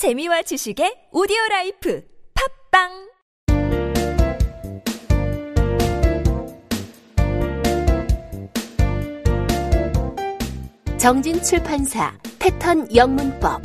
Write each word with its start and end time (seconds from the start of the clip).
재미와 0.00 0.40
지식의 0.40 1.08
오디오 1.12 1.36
라이프 1.50 2.02
팝빵! 2.72 2.88
정진 10.96 11.42
출판사 11.42 12.16
패턴 12.38 12.88
영문법. 12.96 13.60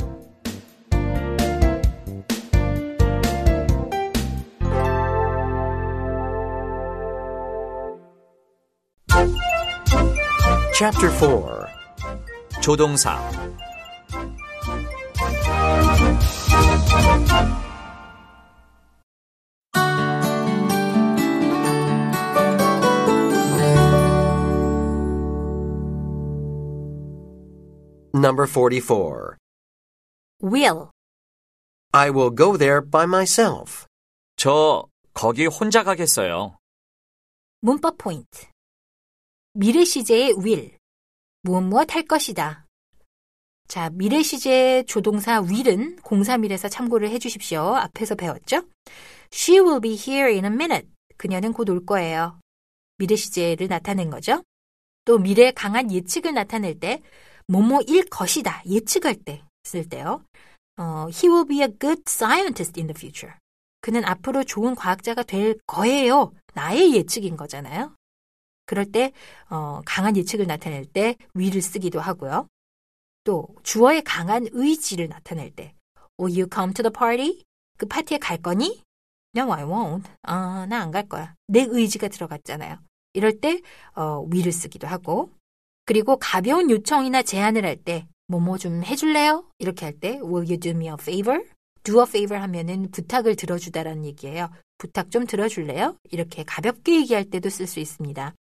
Chapter 10.74 11.10
4 11.16 12.60
조동사 12.60 13.18
Number 28.26 28.48
44 28.48 29.36
will 30.42 30.90
I 31.92 32.10
will 32.10 32.34
go 32.34 32.58
there 32.58 32.80
by 32.84 33.04
myself. 33.04 33.86
저 34.34 34.84
거기 35.14 35.46
혼자 35.46 35.84
가겠어요. 35.84 36.58
문법 37.60 37.98
포인트 37.98 38.46
미래 39.54 39.84
시제의 39.84 40.34
will 40.44 40.76
무엇 41.42 41.60
무엇 41.60 41.94
할 41.94 42.02
것이다. 42.02 42.66
자, 43.68 43.90
미래 43.90 44.20
시제 44.24 44.82
조동사 44.88 45.40
will은 45.40 45.94
공사밀에서 46.02 46.68
참고를 46.68 47.10
해 47.10 47.20
주십시오. 47.20 47.76
앞에서 47.76 48.16
배웠죠? 48.16 48.62
She 49.32 49.60
will 49.60 49.80
be 49.80 49.92
here 49.92 50.32
in 50.32 50.44
a 50.44 50.50
minute. 50.50 50.88
그녀는 51.16 51.52
곧 51.52 51.70
올 51.70 51.86
거예요. 51.86 52.40
미래 52.98 53.14
시제를 53.14 53.68
나타낸 53.68 54.10
거죠. 54.10 54.42
또 55.04 55.16
미래의 55.18 55.52
강한 55.54 55.92
예측을 55.92 56.34
나타낼 56.34 56.80
때 56.80 57.00
뭐뭐일 57.48 58.08
것이다. 58.10 58.62
예측할 58.66 59.14
때 59.16 59.42
쓸 59.66 59.88
때요. 59.88 60.22
어, 60.78 61.08
he 61.10 61.28
will 61.28 61.44
be 61.46 61.60
a 61.60 61.68
good 61.68 62.02
scientist 62.06 62.78
in 62.78 62.86
the 62.86 62.94
future. 62.96 63.34
그는 63.80 64.04
앞으로 64.04 64.44
좋은 64.44 64.74
과학자가 64.76 65.24
될 65.24 65.58
거예요. 65.66 66.32
나의 66.54 66.94
예측인 66.94 67.36
거잖아요. 67.36 67.92
그럴 68.66 68.84
때 68.90 69.12
어, 69.50 69.82
강한 69.84 70.16
예측을 70.16 70.46
나타낼 70.46 70.84
때 70.84 71.16
will을 71.34 71.62
쓰기도 71.62 72.00
하고요. 72.00 72.46
또 73.24 73.48
주어의 73.64 74.02
강한 74.02 74.46
의지를 74.52 75.08
나타낼 75.08 75.50
때 75.50 75.74
Will 76.18 76.38
you 76.40 76.48
come 76.52 76.72
to 76.74 76.82
the 76.82 76.92
party? 76.92 77.42
그 77.76 77.86
파티에 77.86 78.18
갈 78.18 78.38
거니? 78.40 78.82
No, 79.36 79.52
I 79.52 79.64
won't. 79.64 80.04
아, 80.22 80.66
나 80.66 80.80
안 80.80 80.90
갈 80.92 81.08
거야. 81.08 81.34
내 81.48 81.66
의지가 81.68 82.08
들어갔잖아요. 82.08 82.78
이럴 83.14 83.40
때 83.40 83.60
어, 83.94 84.24
will을 84.30 84.52
쓰기도 84.52 84.86
하고 84.86 85.30
그리고 85.86 86.16
가벼운 86.18 86.70
요청이나 86.70 87.22
제안을 87.22 87.64
할 87.64 87.76
때 87.76 88.06
뭐뭐 88.28 88.58
좀 88.58 88.82
해줄래요? 88.82 89.44
이렇게 89.58 89.86
할 89.86 89.98
때 89.98 90.18
Will 90.20 90.46
you 90.48 90.58
do 90.58 90.72
me 90.72 90.86
a 90.88 90.94
favor? 91.00 91.44
do 91.84 92.00
a 92.00 92.02
favor 92.06 92.42
하면은 92.42 92.90
부탁을 92.90 93.36
들어주다라는 93.36 94.04
얘기예요. 94.04 94.50
부탁 94.78 95.10
좀 95.12 95.26
들어줄래요? 95.26 95.96
이렇게 96.10 96.42
가볍게 96.44 96.96
얘기할 96.96 97.24
때도 97.30 97.48
쓸 97.48 97.66
수 97.68 97.78
있습니다. 97.80 98.34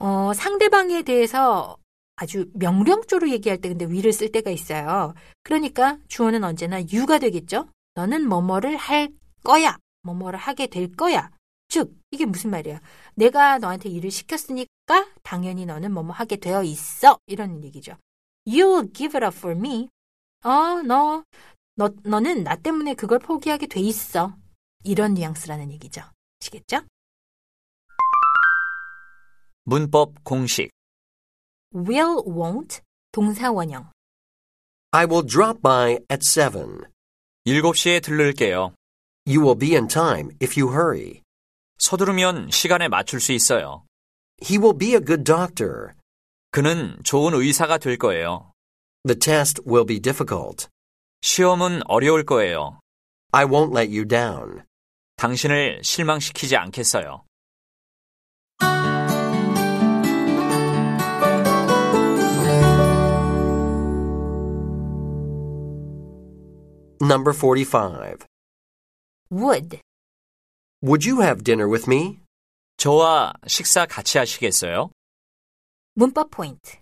어, 0.00 0.32
상대방에 0.34 1.02
대해서 1.02 1.76
아주 2.16 2.46
명령조로 2.54 3.30
얘기할 3.30 3.60
때 3.60 3.68
근데 3.68 3.84
위를 3.86 4.12
쓸 4.12 4.32
때가 4.32 4.50
있어요. 4.50 5.14
그러니까 5.44 5.98
주어는 6.08 6.42
언제나 6.42 6.78
you가 6.92 7.18
되겠죠? 7.18 7.68
너는 7.94 8.28
뭐뭐를 8.28 8.76
할 8.76 9.10
거야. 9.44 9.78
뭐뭐를 10.02 10.38
하게 10.38 10.66
될 10.66 10.90
거야. 10.96 11.30
즉, 11.68 11.94
이게 12.10 12.24
무슨 12.24 12.50
말이야? 12.50 12.80
내가 13.14 13.58
너한테 13.58 13.88
일을 13.88 14.10
시켰으니까 14.10 15.12
당연히 15.22 15.66
너는 15.66 15.92
뭐뭐 15.92 16.12
하게 16.12 16.36
되어 16.36 16.62
있어. 16.62 17.18
이런 17.26 17.62
얘기죠. 17.64 17.96
You 18.46 18.68
will 18.68 18.92
give 18.92 19.18
it 19.18 19.24
up 19.24 19.36
for 19.36 19.56
me. 19.56 19.88
어, 20.44 20.82
너, 20.82 21.24
너, 21.74 21.90
너는 22.04 22.44
나 22.44 22.56
때문에 22.56 22.94
그걸 22.94 23.18
포기하게 23.18 23.66
돼 23.66 23.80
있어. 23.80 24.36
이런 24.84 25.14
뉘앙스라는 25.14 25.72
얘기죠. 25.72 26.02
아시겠죠? 26.40 26.82
문법 29.64 30.22
공식 30.22 30.70
will, 31.74 32.22
won't, 32.24 32.80
동사 33.12 33.50
원형. 33.50 33.90
I 34.92 35.04
will 35.04 35.26
drop 35.26 35.60
by 35.60 35.98
at 36.10 36.22
7. 36.22 36.84
7시에 37.46 38.02
들를게요. 38.02 38.74
You 39.26 39.40
will 39.40 39.58
be 39.58 39.74
in 39.74 39.88
time 39.88 40.30
if 40.40 40.58
you 40.58 40.72
hurry. 40.72 41.22
서두르면 41.78 42.50
시간에 42.50 42.88
맞출 42.88 43.20
수 43.20 43.32
있어요. 43.32 43.84
He 44.42 44.58
will 44.58 44.76
be 44.76 44.94
a 44.94 45.00
good 45.00 45.24
doctor. 45.24 45.92
그는 46.50 46.98
좋은 47.04 47.34
의사가 47.34 47.78
될 47.78 47.96
거예요. 47.96 48.52
The 49.06 49.18
test 49.18 49.62
will 49.66 49.86
be 49.86 50.00
difficult. 50.00 50.68
시험은 51.22 51.82
어려울 51.86 52.24
거예요. 52.24 52.80
I 53.32 53.44
won't 53.44 53.76
let 53.76 53.94
you 53.94 54.06
down. 54.06 54.64
당신을 55.16 55.80
실망시키지 55.82 56.56
않겠어요. 56.56 57.24
Number 67.00 67.32
45 67.32 68.16
would, 69.30 69.80
Would 70.86 71.08
you 71.08 71.20
have 71.22 71.42
dinner 71.42 71.68
with 71.68 71.90
me? 71.90 72.20
저와 72.76 73.32
식사 73.46 73.86
같이 73.86 74.18
하시겠어요? 74.18 74.90
문법 75.94 76.30
포인트. 76.30 76.76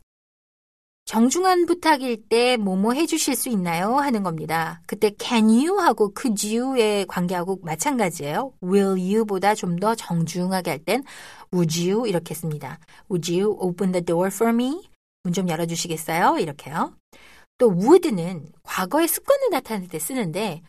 정중한 1.07 1.67
부탁일 1.67 2.29
때 2.29 2.57
뭐뭐 2.57 2.93
해주실 2.95 3.37
수 3.37 3.49
있나요? 3.51 3.97
하는 3.97 4.23
겁니다. 4.23 4.83
그때 4.87 5.11
can 5.19 5.45
you 5.49 5.79
하고 5.79 6.13
could 6.15 6.55
you의 6.55 7.07
관계하고 7.07 7.61
마찬가지예요. 7.63 8.53
will 8.63 8.99
you보다 8.99 9.55
좀 9.55 9.77
더 9.79 9.95
정중하게 9.95 10.71
할 10.71 10.79
땐 10.85 11.03
would 11.53 11.89
you 11.89 12.07
이렇게 12.07 12.35
씁니다. 12.35 12.79
Would 13.11 13.33
you 13.33 13.57
open 13.61 13.93
the 13.93 14.05
door 14.05 14.29
for 14.29 14.53
me? 14.53 14.89
문 15.23 15.33
좀 15.33 15.49
열어주시겠어요? 15.49 16.39
이렇게요. 16.39 16.95
또 17.59 17.69
would는 17.69 18.51
과거의 18.65 19.07
습관을 19.09 19.51
나타낼 19.51 19.89
때 19.89 19.99
쓰는데 19.99 20.63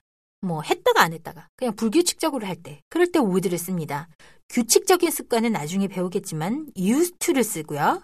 뭐 0.45 0.61
했다가 0.61 1.01
안 1.01 1.13
했다가 1.13 1.47
그냥 1.57 1.75
불규칙적으로 1.75 2.45
할 2.47 2.55
때 2.63 2.81
그럴 2.89 3.11
때 3.11 3.19
would를 3.19 3.57
씁니다. 3.57 4.07
규칙적인 4.49 5.11
습관은 5.11 5.51
나중에 5.53 5.87
배우겠지만 5.87 6.67
used 6.77 7.17
to를 7.19 7.43
쓰고요. 7.43 8.01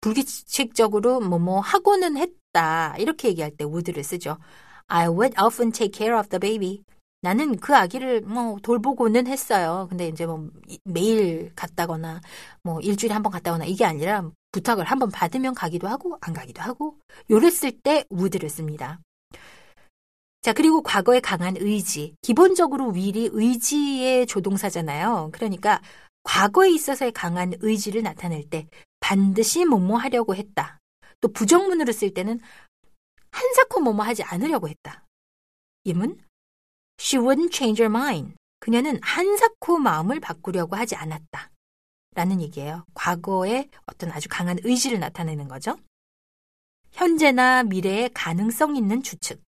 불규칙적으로 0.00 1.20
뭐뭐 1.20 1.60
하고는 1.60 2.16
했다 2.16 2.94
이렇게 2.98 3.28
얘기할 3.28 3.52
때 3.52 3.64
would를 3.64 4.02
쓰죠. 4.04 4.38
I 4.88 5.08
would 5.08 5.34
often 5.40 5.72
take 5.72 5.92
care 5.96 6.18
of 6.18 6.28
the 6.28 6.40
baby. 6.40 6.82
나는 7.22 7.56
그 7.58 7.74
아기를 7.76 8.22
뭐 8.22 8.56
돌보고는 8.62 9.28
했어요. 9.28 9.86
근데 9.88 10.08
이제 10.08 10.26
뭐 10.26 10.48
매일 10.84 11.52
갔다거나 11.54 12.20
뭐 12.64 12.80
일주일에 12.80 13.12
한 13.14 13.22
번 13.22 13.30
갔다거나 13.32 13.64
이게 13.64 13.84
아니라 13.84 14.28
부탁을 14.50 14.84
한 14.84 14.98
번 14.98 15.10
받으면 15.10 15.54
가기도 15.54 15.86
하고 15.88 16.18
안 16.20 16.34
가기도 16.34 16.60
하고 16.62 16.96
요랬을 17.30 17.80
때 17.82 18.04
would를 18.10 18.50
씁니다. 18.50 18.98
자, 20.42 20.52
그리고 20.52 20.82
과거의 20.82 21.20
강한 21.20 21.56
의지. 21.56 22.16
기본적으로 22.20 22.90
will이 22.92 23.30
의지의 23.32 24.26
조동사잖아요. 24.26 25.30
그러니까 25.32 25.80
과거에 26.24 26.70
있어서의 26.70 27.12
강한 27.12 27.52
의지를 27.60 28.02
나타낼 28.02 28.50
때 28.50 28.66
반드시 28.98 29.64
뭐뭐 29.64 29.98
하려고 29.98 30.34
했다. 30.34 30.80
또 31.20 31.28
부정문으로 31.28 31.92
쓸 31.92 32.12
때는 32.12 32.40
한사코 33.30 33.80
뭐뭐 33.80 34.02
하지 34.04 34.24
않으려고 34.24 34.68
했다. 34.68 35.04
예문 35.86 36.20
She 37.00 37.24
wouldn't 37.24 37.52
change 37.52 37.82
her 37.82 37.90
mind. 37.90 38.34
그녀는 38.58 38.98
한사코 39.00 39.78
마음을 39.78 40.18
바꾸려고 40.18 40.74
하지 40.74 40.96
않았다. 40.96 41.50
라는 42.14 42.40
얘기예요. 42.42 42.84
과거의 42.94 43.70
어떤 43.86 44.10
아주 44.10 44.28
강한 44.28 44.58
의지를 44.62 44.98
나타내는 44.98 45.46
거죠. 45.46 45.76
현재나 46.90 47.62
미래에 47.62 48.10
가능성 48.12 48.76
있는 48.76 49.02
추측. 49.02 49.40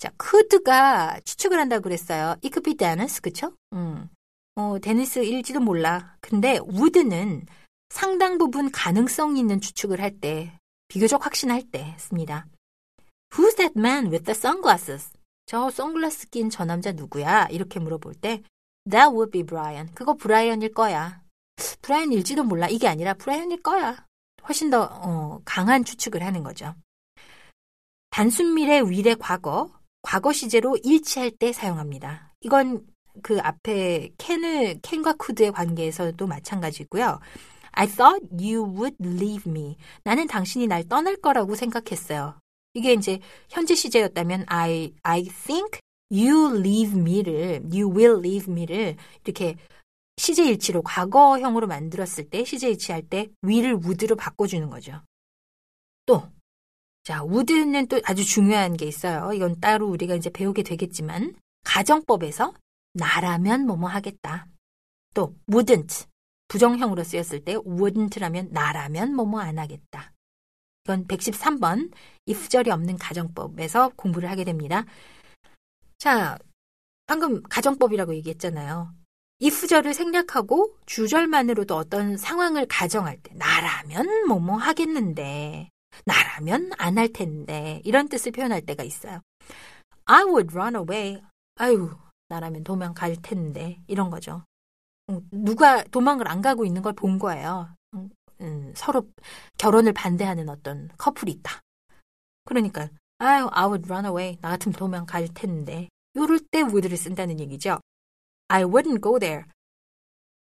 자, 0.00 0.10
could가 0.18 1.20
추측을 1.26 1.58
한다고 1.58 1.82
그랬어요. 1.82 2.30
It 2.42 2.48
could 2.48 2.62
be 2.62 2.74
Dennis, 2.74 3.20
그쵸? 3.20 3.54
음. 3.74 4.08
어, 4.54 4.78
데니스일지도 4.80 5.60
몰라. 5.60 6.16
근데 6.22 6.58
would는 6.58 7.44
상당 7.90 8.38
부분 8.38 8.72
가능성 8.72 9.36
있는 9.36 9.60
추측을 9.60 10.00
할 10.00 10.18
때, 10.18 10.58
비교적 10.88 11.24
확신할 11.26 11.64
때 11.70 11.94
씁니다. 11.98 12.46
Who's 13.32 13.56
that 13.58 13.74
man 13.76 14.06
with 14.06 14.24
the 14.24 14.34
sunglasses? 14.34 15.12
저 15.44 15.70
선글라스 15.70 16.30
낀 16.30 16.48
저 16.48 16.64
남자 16.64 16.92
누구야? 16.92 17.48
이렇게 17.50 17.78
물어볼 17.78 18.14
때, 18.14 18.42
That 18.88 19.10
would 19.12 19.30
be 19.30 19.42
Brian. 19.42 19.92
그거 19.94 20.14
브라이언일 20.14 20.72
거야. 20.72 21.20
브라이언일지도 21.82 22.44
몰라. 22.44 22.68
이게 22.68 22.88
아니라 22.88 23.12
브라이언일 23.12 23.62
거야. 23.62 24.06
훨씬 24.48 24.70
더 24.70 24.84
어, 24.90 25.42
강한 25.44 25.84
추측을 25.84 26.22
하는 26.24 26.42
거죠. 26.42 26.74
단순 28.08 28.54
미래, 28.54 28.80
위래, 28.80 29.14
과거. 29.14 29.70
과거 30.02 30.32
시제로 30.32 30.76
일치할 30.82 31.30
때 31.30 31.52
사용합니다. 31.52 32.34
이건 32.40 32.86
그 33.22 33.38
앞에 33.40 34.10
캔을 34.18 34.80
캔과 34.82 35.14
쿠드의 35.14 35.52
관계에서도 35.52 36.26
마찬가지고요. 36.26 37.20
I 37.72 37.86
thought 37.86 38.26
you 38.32 38.64
would 38.64 38.96
leave 39.00 39.50
me. 39.50 39.76
나는 40.04 40.26
당신이 40.26 40.66
날 40.66 40.84
떠날 40.88 41.16
거라고 41.16 41.54
생각했어요. 41.54 42.38
이게 42.74 42.92
이제 42.92 43.20
현재 43.48 43.74
시제였다면 43.74 44.44
I 44.48 44.94
I 45.02 45.24
think 45.24 45.80
you 46.10 46.56
leave 46.56 46.98
me를 46.98 47.62
you 47.72 47.88
will 47.90 48.18
leave 48.18 48.52
me를 48.52 48.96
이렇게 49.24 49.56
시제 50.16 50.44
일치로 50.44 50.82
과거형으로 50.82 51.66
만들었을 51.66 52.30
때 52.30 52.44
시제 52.44 52.68
일치할 52.70 53.02
때 53.02 53.28
will을 53.42 53.74
would로 53.82 54.16
바꿔 54.16 54.46
주는 54.46 54.68
거죠. 54.68 55.02
또 56.06 56.22
자, 57.02 57.22
would는 57.24 57.86
또 57.88 58.00
아주 58.04 58.24
중요한 58.24 58.76
게 58.76 58.86
있어요. 58.86 59.32
이건 59.32 59.58
따로 59.60 59.88
우리가 59.88 60.14
이제 60.14 60.30
배우게 60.30 60.62
되겠지만 60.62 61.34
가정법에서 61.64 62.52
나라면 62.94 63.66
뭐뭐 63.66 63.88
하겠다. 63.88 64.46
또 65.14 65.34
wouldn't 65.48 66.06
부정형으로 66.48 67.04
쓰였을 67.04 67.44
때 67.44 67.54
wouldn't라면 67.54 68.50
나라면 68.50 69.14
뭐뭐 69.14 69.40
안 69.40 69.58
하겠다. 69.58 70.12
이건 70.84 71.06
113번 71.06 71.92
if절이 72.28 72.70
없는 72.70 72.96
가정법에서 72.96 73.92
공부를 73.96 74.28
하게 74.28 74.44
됩니다. 74.44 74.84
자, 75.98 76.38
방금 77.06 77.42
가정법이라고 77.42 78.14
얘기했잖아요. 78.16 78.92
if절을 79.42 79.94
생략하고 79.94 80.76
주절만으로도 80.86 81.76
어떤 81.76 82.16
상황을 82.16 82.66
가정할 82.66 83.18
때 83.22 83.32
나라면 83.34 84.26
뭐뭐 84.26 84.56
하겠는데 84.56 85.70
나라면 86.04 86.70
안 86.78 86.98
할 86.98 87.08
텐데 87.12 87.80
이런 87.84 88.08
뜻을 88.08 88.32
표현할 88.32 88.62
때가 88.62 88.82
있어요. 88.82 89.20
I 90.06 90.24
would 90.24 90.54
run 90.54 90.76
away. 90.76 91.22
아유, 91.56 91.90
나라면 92.28 92.64
도망갈 92.64 93.16
텐데 93.22 93.80
이런 93.86 94.10
거죠. 94.10 94.44
음, 95.10 95.28
누가 95.30 95.82
도망을 95.84 96.28
안 96.28 96.40
가고 96.42 96.64
있는 96.64 96.82
걸 96.82 96.92
본 96.94 97.18
거예요. 97.18 97.68
음, 97.94 98.10
음, 98.40 98.72
서로 98.76 99.08
결혼을 99.58 99.92
반대하는 99.92 100.48
어떤 100.48 100.88
커플이 100.98 101.32
있다. 101.32 101.60
그러니까 102.44 102.88
아유, 103.18 103.48
I 103.52 103.64
would 103.66 103.86
run 103.90 104.06
away. 104.06 104.36
나 104.40 104.50
같으면 104.50 104.74
도망갈 104.74 105.28
텐데. 105.34 105.88
요럴 106.16 106.40
때 106.50 106.60
would를 106.62 106.96
쓴다는 106.96 107.38
얘기죠. 107.40 107.78
I 108.48 108.64
wouldn't 108.64 109.02
go 109.02 109.18
there. 109.18 109.44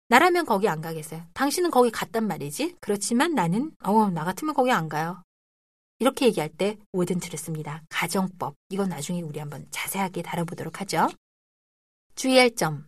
나라면 0.07 0.45
거기 0.45 0.67
안 0.67 0.81
가겠어요. 0.81 1.23
당신은 1.33 1.69
거기 1.71 1.91
갔단 1.91 2.27
말이지. 2.27 2.77
그렇지만 2.81 3.35
나는 3.35 3.71
어, 3.83 4.09
나 4.09 4.23
같으면 4.23 4.53
거기 4.55 4.71
안 4.71 4.89
가요. 4.89 5.21
이렇게 5.99 6.27
얘기할 6.27 6.49
때 6.49 6.77
wouldn't를 6.93 7.37
씁니다. 7.37 7.83
가정법. 7.89 8.55
이건 8.69 8.89
나중에 8.89 9.21
우리 9.21 9.39
한번 9.39 9.67
자세하게 9.69 10.21
다뤄보도록 10.21 10.81
하죠. 10.81 11.09
주의할 12.15 12.55
점. 12.55 12.87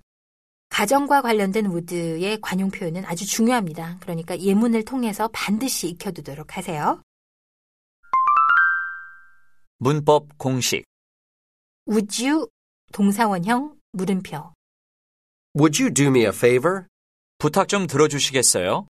가정과 0.69 1.22
관련된 1.22 1.66
would의 1.66 2.40
관용 2.42 2.72
표현은 2.72 3.06
아주 3.06 3.25
중요합니다. 3.25 3.98
그러니까 4.00 4.40
예문을 4.40 4.86
통해서 4.86 5.28
반드시 5.34 5.90
익혀두도록 5.90 6.56
하세요. 6.58 7.02
문법 9.78 10.38
공식. 10.38 10.86
would 11.90 12.25
you 12.25 12.48
동사원형 12.94 13.78
물음표. 13.92 14.54
Would 15.58 15.84
you 15.84 15.94
do 15.94 16.08
me 16.08 16.22
a 16.22 16.30
favor? 16.30 16.86
부탁 17.38 17.68
좀 17.68 17.88
들어주시겠어요? 17.88 18.88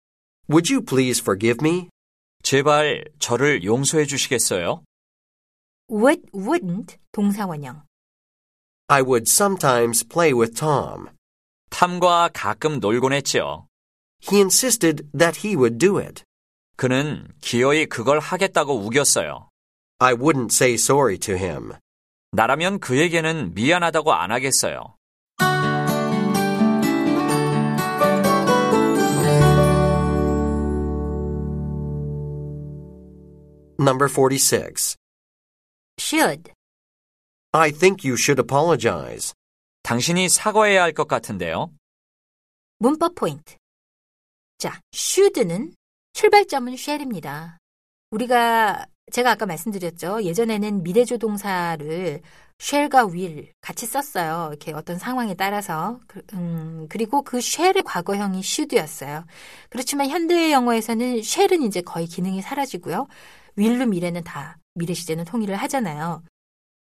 Would 0.48 0.72
you 0.72 0.82
please 0.82 1.20
forgive 1.20 1.58
me? 1.60 1.90
제발 2.46 3.04
저를 3.19 3.64
용서해 3.64 4.04
주시겠어요? 4.06 4.84
would, 5.90 6.22
wouldn't 6.32 6.96
동사원형. 7.10 7.82
I 8.87 9.02
would 9.02 9.28
sometimes 9.28 10.06
play 10.06 10.32
with 10.32 10.54
Tom. 10.54 11.08
탐과 11.70 12.31
가끔 12.32 12.78
놀곤 12.78 13.12
했지요. 13.14 13.66
He 14.22 14.38
insisted 14.38 15.10
that 15.19 15.40
he 15.44 15.56
would 15.56 15.78
do 15.78 15.98
it. 15.98 16.22
그는 16.76 17.26
기어이 17.40 17.87
그걸 17.87 18.20
하겠다고 18.20 18.78
우겼어요. 18.78 19.50
I 19.99 20.14
wouldn't 20.14 20.52
say 20.52 20.75
sorry 20.75 21.19
to 21.19 21.34
him. 21.34 21.72
나라면 22.31 22.78
그에게는 22.78 23.54
미안하다고 23.54 24.12
안 24.12 24.31
하겠어요. 24.31 24.95
Number 33.78 34.08
46. 34.08 34.96
should. 35.99 36.50
I 37.52 37.70
think 37.70 38.05
you 38.05 38.17
should 38.19 38.40
apologize. 38.40 39.32
당신이 39.82 40.28
사과해야 40.28 40.82
할 40.82 40.93
것 40.93 41.06
같은데요. 41.08 41.70
문법 42.78 43.14
포인트. 43.14 43.56
자, 44.58 44.81
should는 44.94 45.75
출발점은 46.12 46.75
shall입니다. 46.75 47.58
우리가 48.11 48.87
제가 49.12 49.32
아까 49.32 49.46
말씀드렸죠. 49.46 50.23
예전에는 50.25 50.82
미래조 50.82 51.19
동사를 51.19 52.20
shall과 52.61 53.06
will 53.06 53.50
같이 53.61 53.87
썼어요. 53.87 54.49
이렇게 54.50 54.73
어떤 54.73 54.99
상황에 54.99 55.34
따라서. 55.34 56.00
그, 56.06 56.23
음, 56.32 56.87
그리고 56.88 57.23
그 57.23 57.38
shall의 57.38 57.82
과거형이 57.84 58.38
should였어요. 58.40 59.25
그렇지만 59.70 60.08
현대 60.08 60.50
영어에서는 60.52 61.19
shall은 61.19 61.62
이제 61.62 61.81
거의 61.82 62.06
기능이 62.06 62.43
사라지고요. 62.43 63.06
Will로 63.58 63.86
미래는 63.86 64.24
다 64.24 64.58
미래 64.74 64.94
시제는 64.94 65.24
통일을 65.24 65.56
하잖아요. 65.56 66.22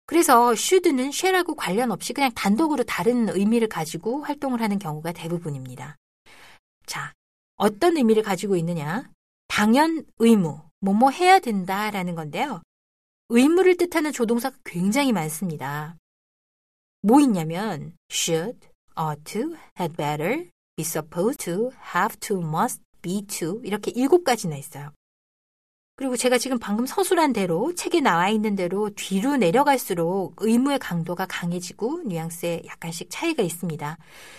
그래서 0.05 0.53
should는 0.53 1.07
shall하고 1.07 1.55
관련 1.55 1.91
없이 1.91 2.13
그냥 2.13 2.31
단독으로 2.35 2.83
다른 2.83 3.29
의미를 3.29 3.67
가지고 3.67 4.23
활동을 4.23 4.61
하는 4.61 4.77
경우가 4.77 5.13
대부분입니다. 5.13 5.95
자, 6.85 7.13
어떤 7.55 7.97
의미를 7.97 8.23
가지고 8.23 8.55
있느냐? 8.57 9.09
당연 9.47 10.05
의무, 10.19 10.61
뭐뭐 10.81 11.11
해야 11.11 11.39
된다라는 11.39 12.15
건데요. 12.15 12.61
의무를 13.29 13.77
뜻하는 13.77 14.11
조동사가 14.11 14.57
굉장히 14.65 15.13
많습니다. 15.13 15.95
뭐 17.01 17.21
있냐면 17.21 17.93
should, 18.11 18.59
ought 18.97 19.23
to, 19.23 19.55
had 19.79 19.95
better, 19.95 20.49
be 20.75 20.83
supposed 20.83 21.43
to, 21.45 21.71
have 21.95 22.17
to, 22.19 22.39
must, 22.39 22.81
be 23.01 23.25
to 23.25 23.61
이렇게 23.63 23.91
일곱 23.91 24.23
가지나 24.23 24.57
있어요. 24.57 24.91
그리고 25.95 26.17
제가 26.17 26.37
지금 26.37 26.57
방금 26.57 26.85
서술한 26.85 27.31
대로 27.33 27.75
책에 27.75 28.01
나와 28.01 28.29
있는 28.29 28.55
대로 28.55 28.89
뒤로 28.95 29.37
내려갈수록 29.37 30.35
의무의 30.39 30.79
강도가 30.79 31.25
강해지고 31.27 32.03
뉘앙스에 32.05 32.63
약간씩 32.65 33.09
차이가 33.11 33.43
있습니다. 33.43 33.97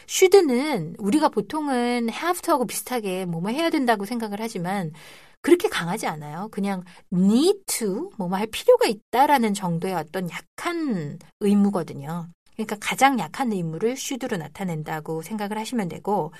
should는 0.08 0.96
우리가 0.98 1.28
보통은 1.28 2.08
have 2.10 2.40
to하고 2.42 2.66
비슷하게 2.66 3.26
뭐뭐 3.26 3.50
해야 3.50 3.70
된다고 3.70 4.04
생각을 4.04 4.40
하지만 4.40 4.92
그렇게 5.40 5.68
강하지 5.68 6.06
않아요. 6.06 6.48
그냥 6.50 6.82
need 7.12 7.60
to 7.66 8.10
뭐뭐 8.16 8.36
할 8.36 8.46
필요가 8.46 8.86
있다라는 8.86 9.54
정도의 9.54 9.94
어떤 9.94 10.28
약한 10.30 11.18
의무거든요. 11.40 12.28
그러니까 12.54 12.76
가장 12.80 13.18
약한 13.18 13.52
의무를 13.52 13.90
should로 13.92 14.36
나타낸다고 14.36 15.22
생각을 15.22 15.58
하시면 15.58 15.88
되고 15.88 16.32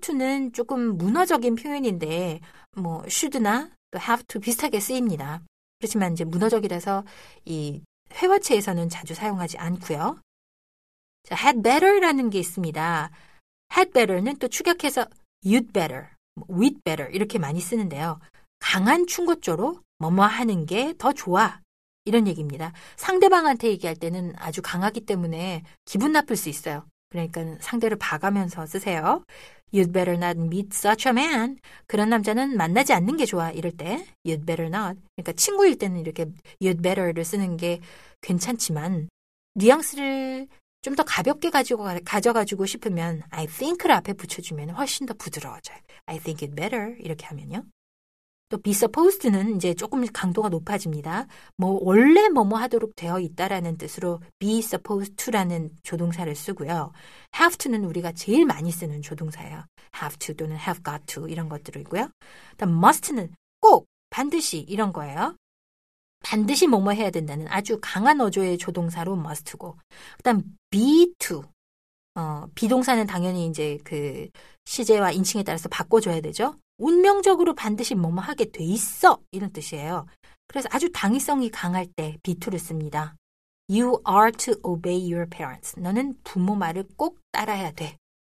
to는 0.00 0.52
조금 0.52 0.96
문어적인 0.96 1.54
표현인데 1.54 2.40
뭐 2.76 3.02
should나 3.06 3.70
또 3.90 3.98
have 3.98 4.24
to 4.28 4.40
비슷하게 4.40 4.80
쓰입니다. 4.80 5.42
그렇지만 5.78 6.12
이제 6.12 6.24
문어적이라서 6.24 7.04
이 7.46 7.82
회화체에서는 8.12 8.88
자주 8.88 9.14
사용하지 9.14 9.58
않고요. 9.58 10.20
자, 11.24 11.36
had 11.36 11.62
better라는 11.62 12.30
게 12.30 12.38
있습니다. 12.38 13.10
had 13.76 13.92
better는 13.92 14.36
또 14.38 14.48
축약해서 14.48 15.06
you'd 15.44 15.72
better, 15.72 16.08
with 16.50 16.80
better 16.84 17.10
이렇게 17.14 17.38
많이 17.38 17.60
쓰는데요. 17.60 18.20
강한 18.58 19.06
충고조로 19.06 19.80
뭐뭐 19.98 20.24
하는 20.24 20.66
게 20.66 20.94
더 20.98 21.12
좋아. 21.12 21.60
이런 22.04 22.26
얘기입니다. 22.26 22.72
상대방한테 22.96 23.68
얘기할 23.68 23.94
때는 23.94 24.32
아주 24.36 24.62
강하기 24.62 25.02
때문에 25.02 25.62
기분 25.84 26.12
나쁠 26.12 26.36
수 26.36 26.48
있어요. 26.48 26.84
그러니까 27.10 27.44
상대를 27.60 27.98
봐가면서 27.98 28.66
쓰세요. 28.66 29.24
You'd 29.72 29.92
better 29.92 30.16
not 30.16 30.38
meet 30.40 30.70
such 30.72 31.08
a 31.08 31.12
man. 31.12 31.58
그런 31.86 32.08
남자는 32.08 32.56
만나지 32.56 32.92
않는 32.92 33.16
게 33.16 33.24
좋아. 33.26 33.50
이럴 33.50 33.72
때 33.72 34.04
You'd 34.24 34.46
better 34.46 34.66
not. 34.66 35.00
그러니까 35.16 35.32
친구일 35.34 35.76
때는 35.78 36.00
이렇게 36.00 36.26
You'd 36.60 36.82
better를 36.82 37.24
쓰는 37.24 37.56
게 37.56 37.80
괜찮지만 38.20 39.08
뉘앙스를 39.54 40.48
좀 40.82 40.94
더 40.96 41.02
가볍게 41.02 41.50
가지고 41.50 41.84
가져가지고 42.04 42.64
싶으면 42.64 43.22
I 43.30 43.46
think를 43.46 43.94
앞에 43.94 44.14
붙여주면 44.14 44.70
훨씬 44.70 45.06
더 45.06 45.12
부드러워져요. 45.14 45.76
I 46.06 46.18
think 46.18 46.46
it 46.48 46.54
better 46.56 46.96
이렇게 47.00 47.26
하면요. 47.26 47.64
또 48.50 48.58
be 48.58 48.72
supposed는 48.72 49.56
이제 49.56 49.74
조금 49.74 50.04
강도가 50.12 50.48
높아집니다. 50.48 51.26
뭐 51.56 51.78
원래 51.82 52.28
뭐뭐 52.28 52.58
하도록 52.58 52.94
되어 52.96 53.20
있다라는 53.20 53.78
뜻으로 53.78 54.20
be 54.38 54.58
supposed 54.58 55.14
to라는 55.16 55.70
조동사를 55.84 56.34
쓰고요. 56.34 56.92
have 57.38 57.56
to는 57.56 57.84
우리가 57.84 58.12
제일 58.12 58.44
많이 58.44 58.72
쓰는 58.72 59.00
조동사예요. 59.02 59.64
have 59.94 60.18
to 60.18 60.34
또는 60.34 60.56
have 60.56 60.82
got 60.84 61.06
to 61.06 61.28
이런 61.28 61.48
것들이고요. 61.48 62.10
다음 62.56 62.72
must는 62.84 63.32
꼭 63.60 63.86
반드시 64.10 64.58
이런 64.58 64.92
거예요. 64.92 65.36
반드시 66.22 66.66
뭐뭐 66.66 66.90
해야 66.90 67.10
된다는 67.10 67.46
아주 67.48 67.78
강한 67.80 68.20
어조의 68.20 68.58
조동사로 68.58 69.14
must고, 69.14 69.76
그다음 70.18 70.42
be 70.70 71.14
to. 71.18 71.42
어, 72.16 72.46
비동사는 72.56 73.06
당연히 73.06 73.46
이제 73.46 73.78
그 73.84 74.28
시제와 74.64 75.12
인칭에 75.12 75.44
따라서 75.44 75.68
바꿔줘야 75.68 76.20
되죠. 76.20 76.56
운명적으로 76.80 77.54
반드시 77.54 77.94
뭐뭐 77.94 78.20
하게 78.20 78.46
돼 78.46 78.64
있어 78.64 79.20
이런 79.30 79.52
뜻이에요. 79.52 80.06
그래서 80.48 80.68
아주 80.72 80.90
당위성이 80.92 81.50
강할 81.50 81.86
때 81.86 82.18
to를 82.22 82.58
씁니다. 82.58 83.14
You 83.68 84.00
are 84.08 84.32
to 84.32 84.54
obey 84.64 85.12
your 85.12 85.28
parents. 85.28 85.78
너는 85.78 86.18
부모 86.24 86.56
말을 86.56 86.84
꼭 86.96 87.18
따라야 87.30 87.70
돼. 87.70 87.96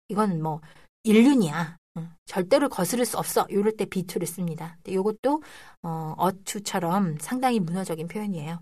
이건 0.09 0.41
뭐 0.41 0.59
인륜이야. 1.03 1.77
응, 1.97 2.09
절대로 2.25 2.67
거스를 2.69 3.05
수 3.05 3.17
없어. 3.17 3.45
이럴 3.49 3.77
때 3.77 3.85
to를 3.85 4.27
씁니다. 4.27 4.77
이것도 4.85 5.41
어, 5.83 6.29
to처럼 6.43 7.17
상당히 7.19 7.59
문화적인 7.59 8.07
표현이에요. 8.07 8.59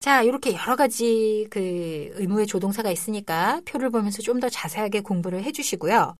자, 0.00 0.22
이렇게 0.22 0.54
여러 0.54 0.76
가지 0.76 1.46
그 1.50 1.58
의무의 2.14 2.46
조동사가 2.46 2.90
있으니까 2.90 3.60
표를 3.66 3.90
보면서 3.90 4.22
좀 4.22 4.40
더 4.40 4.48
자세하게 4.48 5.00
공부를 5.02 5.42
해주시고요. 5.44 6.14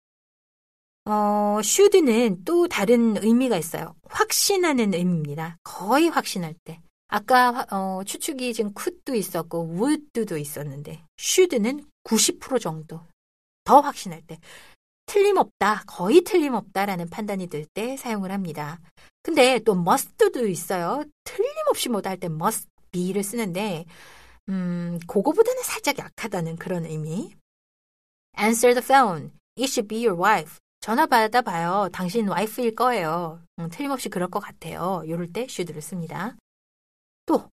어, 1.09 1.59
should는 1.63 2.43
또 2.45 2.67
다른 2.67 3.17
의미가 3.17 3.57
있어요. 3.57 3.95
확신하는 4.09 4.93
의미입니다. 4.93 5.57
거의 5.63 6.07
확신할 6.07 6.53
때. 6.63 6.81
아까 7.07 7.65
어, 7.71 8.03
추측이 8.05 8.53
지금 8.53 8.71
could도 8.77 9.15
있었고 9.15 9.69
would도 9.73 10.37
있었는데 10.37 11.03
should는 11.19 11.83
90% 12.03 12.61
정도 12.61 13.01
더 13.63 13.79
확신할 13.79 14.21
때 14.27 14.37
틀림없다, 15.07 15.85
거의 15.87 16.21
틀림없다라는 16.21 17.09
판단이 17.09 17.47
들 17.47 17.65
때 17.65 17.97
사용을 17.97 18.31
합니다. 18.31 18.79
근데 19.23 19.57
또 19.59 19.73
must도 19.73 20.45
있어요. 20.47 21.03
틀림없이 21.23 21.89
뭐다 21.89 22.11
할 22.11 22.19
때 22.19 22.27
must 22.27 22.67
be를 22.91 23.23
쓰는데 23.23 23.85
음, 24.49 24.99
그거보다는 25.07 25.63
살짝 25.63 25.97
약하다는 25.97 26.57
그런 26.57 26.85
의미. 26.85 27.33
Answer 28.39 28.79
the 28.79 28.85
phone. 28.85 29.31
It 29.57 29.71
should 29.71 29.87
be 29.87 30.05
your 30.05 30.15
wife. 30.21 30.59
전화 30.81 31.05
받아 31.05 31.41
봐요. 31.41 31.89
당신 31.91 32.27
와이프일 32.27 32.75
거예요. 32.75 33.41
음, 33.59 33.69
틀림없이 33.69 34.09
그럴 34.09 34.29
것 34.29 34.39
같아요. 34.39 35.03
이럴 35.05 35.31
때 35.31 35.41
should를 35.43 35.81
씁니다. 35.81 36.35
또, 37.25 37.49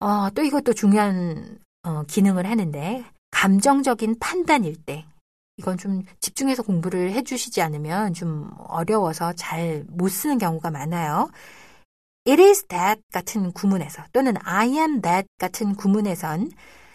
어, 0.00 0.30
또 0.30 0.42
이것도 0.42 0.74
중요한 0.74 1.58
어, 1.82 2.04
기능을 2.04 2.46
하는데 2.46 3.04
감정적인 3.32 4.18
판단일 4.20 4.76
때 4.84 5.04
이건 5.56 5.76
좀 5.76 6.02
집중해서 6.20 6.62
공부를 6.62 7.12
해주시지 7.12 7.60
않으면 7.60 8.14
좀 8.14 8.50
어려워서 8.68 9.32
잘 9.34 9.84
못 9.88 10.08
쓰는 10.08 10.38
경우가 10.38 10.70
많아요. 10.70 11.30
It 12.26 12.40
is 12.40 12.64
that 12.68 13.02
같은 13.12 13.52
구문에서 13.52 14.04
또는 14.12 14.34
I 14.44 14.68
am 14.74 15.02
that 15.02 15.26
같은 15.38 15.74
구문에선 15.74 16.52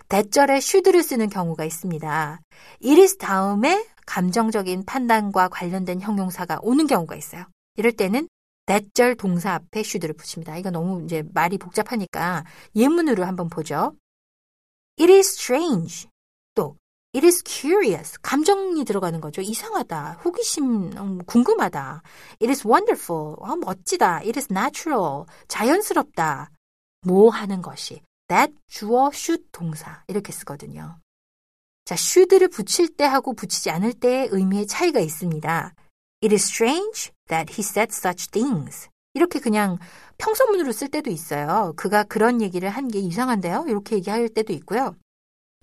대절에 0.08 0.56
should를 0.58 1.04
쓰는 1.04 1.30
경우가 1.30 1.66
있습니다. 1.66 2.40
It 2.84 3.02
is 3.02 3.18
다음에 3.18 3.86
감정적인 4.08 4.86
판단과 4.86 5.50
관련된 5.50 6.02
형용사가 6.02 6.60
오는 6.64 6.88
경우가 6.88 7.16
있어요. 7.16 7.46
이럴 7.76 7.92
때는 7.92 8.28
대절 8.66 9.16
동사 9.16 9.54
앞에 9.54 9.82
should를 9.82 10.16
붙입니다. 10.16 10.58
이거 10.58 10.72
너무 10.72 11.04
이제 11.04 11.24
말이 11.34 11.58
복잡하니까 11.58 12.44
예문으로 12.76 13.24
한번 13.24 13.50
보죠. 13.50 13.96
It 15.00 15.12
is 15.14 15.36
strange. 15.36 16.10
또 16.56 16.76
It 17.16 17.26
is 17.26 17.44
curious. 17.46 18.18
감정이 18.22 18.84
들어가는 18.84 19.22
거죠. 19.22 19.42
이상하다. 19.42 20.20
호기심, 20.26 20.98
음, 20.98 21.18
궁금하다. 21.26 22.02
It 22.42 22.50
is 22.50 22.68
wonderful. 22.68 23.36
어, 23.40 23.56
멋지다. 23.56 24.18
It 24.18 24.38
is 24.38 24.48
natural. 24.52 25.26
자연스럽다. 25.48 26.52
뭐 27.06 27.30
하는 27.30 27.62
것이. 27.62 28.02
That 28.28 28.54
주어 28.68 29.12
should 29.14 29.48
동사. 29.52 30.04
이렇게 30.08 30.34
쓰거든요. 30.34 30.98
자, 31.88 31.96
should를 31.96 32.50
붙일 32.50 32.90
때 32.98 33.06
하고 33.06 33.32
붙이지 33.34 33.70
않을 33.70 33.94
때의 33.94 34.28
의미의 34.30 34.68
차이가 34.68 35.00
있습니다. 35.00 35.74
It 36.22 36.36
is 36.36 36.44
strange 36.44 37.12
that 37.30 37.54
he 37.54 37.62
said 37.64 37.94
such 37.96 38.30
things. 38.30 38.90
이렇게 39.14 39.40
그냥 39.40 39.78
평소문으로 40.18 40.74
쓸 40.74 40.90
때도 40.90 41.10
있어요. 41.10 41.72
그가 41.78 42.04
그런 42.04 42.42
얘기를 42.42 42.68
한 42.68 42.90
게 42.90 43.00
이상한데요? 43.00 43.68
이렇게 43.70 43.96
얘기할 43.96 44.28
때도 44.28 44.52
있고요. 44.52 44.98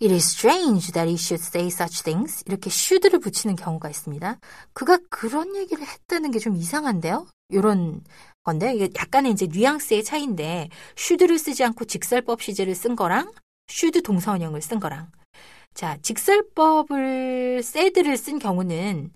It 0.00 0.14
is 0.14 0.24
strange 0.34 0.92
that 0.92 1.06
he 1.06 1.16
should 1.16 1.44
say 1.44 1.66
such 1.66 2.02
things. 2.02 2.42
이렇게 2.46 2.70
should를 2.70 3.20
붙이는 3.20 3.54
경우가 3.54 3.90
있습니다. 3.90 4.38
그가 4.72 4.98
그런 5.10 5.54
얘기를 5.54 5.86
했다는 5.86 6.30
게 6.30 6.38
좀 6.38 6.56
이상한데요? 6.56 7.26
이런 7.50 8.02
건데 8.44 8.74
이게 8.74 8.88
약간의 8.98 9.32
이제 9.32 9.46
뉘앙스의 9.46 10.02
차이인데 10.02 10.70
should를 10.96 11.38
쓰지 11.38 11.64
않고 11.64 11.84
직설법 11.84 12.40
시제를 12.40 12.74
쓴 12.74 12.96
거랑 12.96 13.30
should 13.70 14.00
동사원형을 14.00 14.62
쓴 14.62 14.80
거랑 14.80 15.10
자 15.74 15.98
직설법을 16.02 17.58
said를 17.58 18.16
쓴 18.16 18.38
경우는 18.38 19.12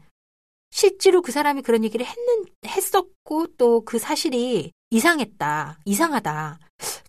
실제로 0.70 1.22
그 1.22 1.32
사람이 1.32 1.62
그런 1.62 1.84
얘기를 1.84 2.04
했는 2.04 2.44
했었고 2.66 3.46
또 3.56 3.80
그 3.84 3.98
사실이 3.98 4.72
이상했다 4.90 5.78
이상하다 5.84 6.58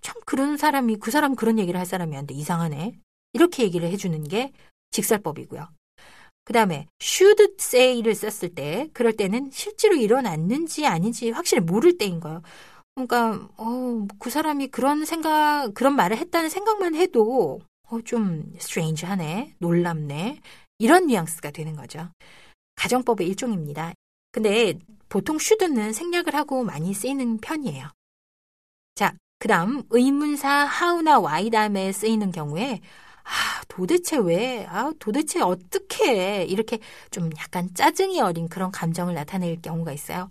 참 0.01 0.15
그런 0.25 0.57
사람이 0.57 0.97
그 0.97 1.11
사람 1.11 1.35
그런 1.35 1.59
얘기를 1.59 1.79
할 1.79 1.85
사람이 1.85 2.15
한데 2.15 2.33
이상하네 2.33 2.93
이렇게 3.33 3.63
얘기를 3.63 3.89
해주는 3.89 4.23
게 4.25 4.51
직설법이고요. 4.91 5.67
그 6.45 6.53
다음에 6.53 6.87
should 7.01 7.55
say를 7.59 8.15
썼을 8.15 8.55
때 8.55 8.87
그럴 8.93 9.13
때는 9.13 9.49
실제로 9.51 9.95
일어났는지 9.95 10.85
아닌지 10.87 11.29
확실히 11.31 11.61
모를 11.61 11.97
때인 11.97 12.19
거예요. 12.19 12.41
그러니까 12.95 13.47
어, 13.57 14.07
그 14.19 14.29
사람이 14.29 14.67
그런 14.69 15.05
생각 15.05 15.73
그런 15.73 15.95
말을 15.95 16.17
했다는 16.17 16.49
생각만 16.49 16.95
해도 16.95 17.61
어, 17.89 18.01
좀 18.01 18.53
strange하네, 18.57 19.55
놀랍네 19.59 20.41
이런 20.77 21.07
뉘앙스가 21.07 21.51
되는 21.51 21.75
거죠. 21.75 22.09
가정법의 22.75 23.27
일종입니다. 23.27 23.93
근데 24.31 24.77
보통 25.09 25.37
should는 25.37 25.91
생략을 25.93 26.35
하고 26.35 26.63
많이 26.63 26.93
쓰이는 26.93 27.39
편이에요. 27.39 27.89
자, 28.95 29.15
그 29.39 29.47
다음 29.47 29.83
의문사 29.89 30.69
how나 30.81 31.19
why 31.19 31.49
다음에 31.49 31.91
쓰이는 31.91 32.31
경우에 32.31 32.81
아, 33.23 33.61
도대체 33.67 34.17
왜, 34.17 34.65
아, 34.67 34.91
도대체 34.99 35.41
어떻게 35.41 36.43
이렇게 36.45 36.79
좀 37.11 37.29
약간 37.37 37.73
짜증이 37.73 38.19
어린 38.21 38.47
그런 38.49 38.71
감정을 38.71 39.13
나타낼 39.13 39.61
경우가 39.61 39.91
있어요. 39.91 40.29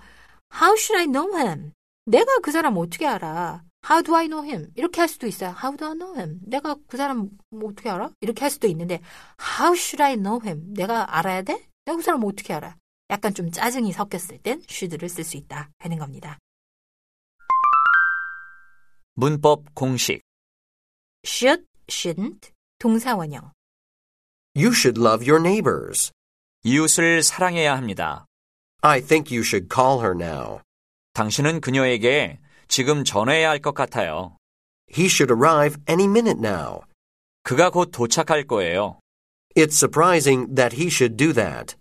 How 0.52 0.76
should 0.76 0.96
I 0.96 1.06
know 1.06 1.36
him? 1.38 1.72
내가 2.06 2.38
그 2.40 2.50
사람 2.50 2.76
어떻게 2.76 3.06
알아? 3.06 3.62
How 3.84 4.02
do 4.02 4.14
I 4.14 4.26
know 4.26 4.44
him? 4.44 4.70
이렇게 4.74 5.00
할 5.00 5.08
수도 5.08 5.26
있어요. 5.26 5.50
How 5.50 5.76
do 5.76 5.86
I 5.86 5.94
know 5.94 6.16
him? 6.16 6.40
내가 6.42 6.76
그 6.86 6.96
사람 6.96 7.30
뭐 7.50 7.70
어떻게 7.70 7.88
알아? 7.90 8.10
이렇게 8.20 8.42
할 8.42 8.50
수도 8.50 8.66
있는데 8.66 9.00
How 9.40 9.74
should 9.74 10.02
I 10.02 10.16
know 10.16 10.40
him? 10.44 10.74
내가 10.74 11.16
알아야 11.16 11.42
돼? 11.42 11.66
내가 11.84 11.96
그 11.96 12.02
사람 12.02 12.22
어떻게 12.24 12.52
알아? 12.54 12.76
약간 13.10 13.32
좀 13.32 13.50
짜증이 13.50 13.92
섞였을 13.92 14.38
땐 14.38 14.62
should를 14.68 15.08
쓸 15.08 15.24
수 15.24 15.36
있다 15.36 15.70
하는 15.78 15.98
겁니다. 15.98 16.38
문법 19.14 19.74
공식. 19.74 20.20
should, 21.24 21.64
shouldn't, 21.88 22.52
동사 22.78 23.16
원형. 23.16 23.50
You 24.54 24.72
should 24.72 25.00
love 25.00 25.28
your 25.28 25.40
neighbors. 25.40 26.12
이웃을 26.62 27.22
사랑해야 27.22 27.76
합니다. 27.76 28.26
I 28.82 29.00
think 29.00 29.34
you 29.34 29.44
should 29.44 29.68
call 29.72 30.00
her 30.00 30.12
now. 30.14 30.60
당신은 31.14 31.60
그녀에게 31.60 32.38
지금 32.68 33.04
전화해야 33.04 33.48
할 33.50 33.58
것 33.60 33.74
같아요. 33.74 34.36
He 34.90 35.06
should 35.06 35.32
arrive 35.32 35.76
any 35.88 36.04
minute 36.04 36.38
now. 36.38 36.80
그가 37.42 37.70
곧 37.70 37.90
도착할 37.90 38.44
거예요. 38.46 39.00
It's 39.56 39.74
surprising 39.76 40.54
that 40.54 40.76
he 40.76 40.86
should 40.88 41.16
do 41.16 41.32
that. 41.32 41.76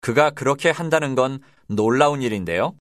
그가 0.00 0.30
그렇게 0.30 0.70
한다는 0.70 1.14
건 1.14 1.40
놀라운 1.68 2.20
일인데요. 2.22 2.76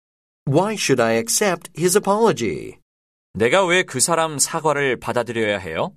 Why 0.48 0.74
should 0.74 1.02
I 1.02 1.18
accept 1.18 1.70
his 1.78 1.98
apology? 1.98 2.80
내가 3.34 3.66
왜 3.66 3.84
그 3.84 4.00
사람 4.00 4.40
사과를 4.40 5.00
받아들여야 5.00 5.60
해요? 5.60 5.94